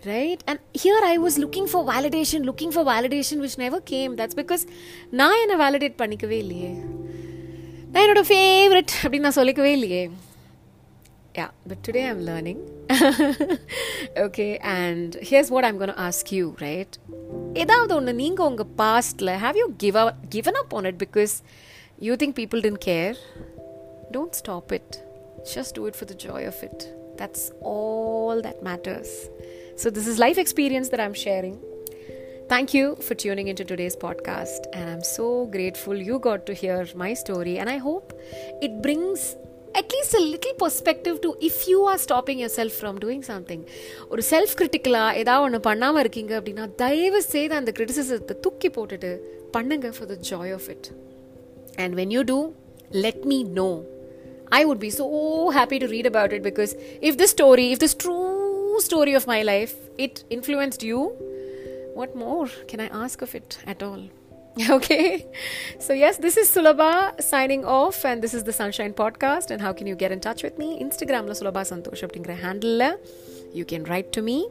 Right? 0.07 0.43
And 0.47 0.59
here 0.75 1.01
I 1.03 1.17
was 1.19 1.39
looking 1.39 1.67
for 1.67 1.85
validation, 1.85 2.45
looking 2.45 2.71
for 2.71 2.85
validation, 2.85 3.41
which 3.41 3.57
never 3.57 3.81
came. 3.81 4.17
That's 4.17 4.37
because 4.43 4.65
நான் 5.21 5.41
என்ன 5.45 5.55
validate 5.65 5.97
பண்ணிக்கவே 6.03 6.39
இல்லையே 6.45 6.73
நான் 7.94 8.04
என்னோட 8.06 8.24
favourite 8.30 8.92
அப்படின்னு 9.02 9.28
நான் 9.28 9.40
சொல்லிக்கவே 9.40 9.72
இல்லையே 9.78 10.04
yeah 11.40 11.48
but 11.70 11.82
today 11.88 12.04
I'm 12.12 12.22
learning 12.30 12.62
okay 14.26 14.48
and 14.78 15.16
here's 15.30 15.52
what 15.56 15.68
I'm 15.70 15.80
gonna 15.82 15.96
ask 16.08 16.32
you 16.38 16.46
right 16.66 16.96
ஏதாவது 17.64 17.94
ஒன்று 17.98 18.14
நீங்கள் 18.24 18.48
உங்கள் 18.50 18.72
பாஸ்டில் 18.84 19.34
have 19.46 19.60
you 19.62 19.68
give 19.86 20.00
given 20.38 20.60
up 20.64 20.74
on 20.80 20.90
it 20.92 21.02
because 21.06 21.36
you 22.08 22.16
think 22.24 22.38
people 22.42 22.64
don't 22.68 22.82
care 22.90 23.18
don't 24.12 24.38
stop 24.42 24.74
it 24.80 24.96
just 25.46 25.76
do 25.76 25.86
it 25.86 25.96
for 25.96 26.06
the 26.06 26.16
joy 26.16 26.46
of 26.46 26.62
it. 26.64 26.80
That's 27.18 27.52
all 27.62 28.42
that 28.42 28.64
matters. 28.64 29.30
So, 29.78 29.90
this 29.90 30.08
is 30.08 30.20
life 30.20 30.38
experience 30.38 30.90
that 30.90 31.00
I'm 31.00 31.14
sharing. 31.16 31.56
Thank 32.50 32.74
you 32.74 32.96
for 32.98 33.14
tuning 33.16 33.48
into 33.48 33.64
today's 33.64 33.96
podcast, 33.96 34.66
and 34.74 34.90
I'm 34.90 35.04
so 35.04 35.46
grateful 35.48 35.96
you 35.96 36.18
got 36.20 36.46
to 36.48 36.54
hear 36.54 36.88
my 36.96 37.14
story. 37.14 37.60
And 37.60 37.70
I 37.70 37.78
hope 37.90 38.10
it 38.68 38.82
brings 38.88 39.22
at least 39.80 40.16
a 40.18 40.22
little 40.30 40.56
perspective 40.62 41.18
to 41.26 41.30
if 41.48 41.60
you 41.72 41.80
are 41.90 42.00
stopping 42.06 42.40
yourself 42.56 42.78
from 42.78 42.98
doing 43.04 43.26
something 43.28 43.62
ஒரு 44.14 44.22
self 44.30 44.54
கிரிட்டிக்கலாக 44.60 45.20
ஏதாவது 45.22 45.46
ஒன்று 45.48 45.60
பண்ணாமல் 45.68 46.02
இருக்கீங்க 46.04 46.34
அப்படின்னா 46.40 46.66
தயவு 46.82 47.20
செய்து 47.34 47.56
அந்த 47.60 47.74
கிரிட்டிசிசத்தை 47.78 48.36
தூக்கி 48.46 48.72
போட்டுட்டு 48.78 49.12
பண்ணுங்க 49.58 49.92
for 49.98 50.10
the 50.14 50.18
joy 50.32 50.54
of 50.58 50.68
it 50.76 50.90
and 51.84 51.96
when 52.02 52.14
you 52.18 52.24
do 52.34 52.40
let 53.06 53.26
me 53.26 53.44
know. 53.44 53.72
I 54.52 54.66
would 54.66 54.80
be 54.80 54.90
so 54.90 55.08
happy 55.52 55.78
to 55.80 55.88
read 55.88 56.06
about 56.06 56.34
it 56.34 56.42
because 56.42 56.76
if 57.02 57.18
this 57.18 57.32
story, 57.32 57.72
if 57.74 57.80
this 57.80 57.94
true 57.94 58.80
story 58.80 59.14
of 59.14 59.28
my 59.28 59.42
life, 59.44 59.76
it 59.98 60.24
influenced 60.30 60.84
you, 60.84 61.00
what 61.95 62.15
more 62.17 62.49
can 62.69 62.81
I 62.81 62.87
ask 62.87 63.23
of 63.23 63.35
it 63.35 63.59
at 63.67 63.83
all? 63.83 64.03
Okay, 64.71 65.27
so 65.81 65.93
yes, 65.93 66.19
this 66.19 66.37
is 66.37 66.49
Sulabha 66.49 67.21
signing 67.21 67.65
off, 67.65 68.05
and 68.05 68.23
this 68.23 68.33
is 68.33 68.45
the 68.45 68.53
Sunshine 68.53 68.93
Podcast. 68.93 69.51
And 69.51 69.61
how 69.61 69.73
can 69.73 69.89
you 69.89 69.97
get 69.97 70.13
in 70.13 70.21
touch 70.21 70.45
with 70.45 70.59
me? 70.59 70.79
Instagram 70.81 71.27
la 71.27 71.35
Sulabha 71.35 71.65
Santosh 71.71 72.05
அப்படிங்கிற 72.07 72.39
handle 72.41 72.95
you 73.55 73.65
can 73.65 73.85
write 73.85 74.13
to 74.13 74.21
me. 74.21 74.49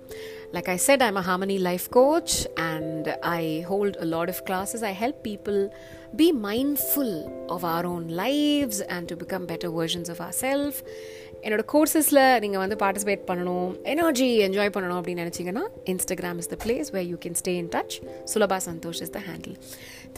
Like 0.53 0.69
I 0.69 0.77
said, 0.77 1.01
I'm 1.01 1.17
a 1.17 1.21
Harmony 1.21 1.59
Life 1.59 1.91
Coach 1.91 2.47
and 2.57 3.15
I 3.21 3.65
hold 3.67 3.97
a 3.99 4.05
lot 4.05 4.29
of 4.29 4.45
classes. 4.45 4.81
I 4.81 4.91
help 4.91 5.23
people 5.23 5.71
be 6.15 6.31
mindful 6.31 7.47
of 7.49 7.65
our 7.65 7.85
own 7.85 8.07
lives 8.07 8.79
and 8.81 9.07
to 9.09 9.15
become 9.15 9.45
better 9.45 9.69
versions 9.69 10.09
of 10.09 10.21
ourselves. 10.21 10.83
என்னோட 11.42 11.62
கோர்சஸில் 11.72 12.22
நீங்கள் 12.40 12.62
வந்து 12.64 12.76
participate 12.76 13.22
பண்ணணும் 13.26 13.68
energy 13.84 14.28
enjoy 14.46 14.72
பண்ணணும் 14.74 14.98
அப்படின்னு 14.98 15.24
நினச்சிங்கன்னா 15.24 15.64
Instagram 15.84 16.38
is 16.38 16.50
the 16.54 16.58
place 16.64 16.90
way 16.90 17.02
you 17.02 17.18
can 17.20 17.38
stay 17.40 17.54
in 17.54 17.70
touch 17.76 17.96
Sulabha 18.34 18.58
Santosh 18.66 19.02
is 19.02 19.14
the 19.16 19.22
handle 19.28 19.54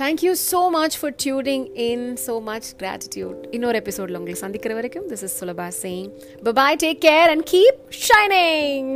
thank you 0.01 0.33
so 0.45 0.63
much 0.71 0.97
for 1.01 1.15
tuning 1.25 1.67
in 1.89 2.07
so 2.27 2.37
much 2.43 2.71
gratitude 2.83 3.41
இன்னொரு 3.51 3.79
எபிசோடில் 3.79 4.19
உங்களை 4.19 4.39
சந்திக்கிற 4.39 4.75
வரைக்கும் 4.75 5.09
this 5.09 5.27
is 5.29 5.37
Sulabha 5.43 5.69
saying 5.83 6.11
bye 6.61 6.81
take 6.85 7.03
care 7.09 7.31
and 7.31 7.47
keep 7.51 7.81
shining 8.03 8.93